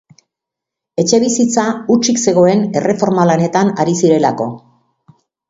Etxebizitza 1.03 1.65
hutsik 1.97 2.21
zegoen 2.31 2.65
erreforma 2.81 3.27
lanetan 3.33 3.71
ari 3.85 3.95
zirelako. 4.01 4.51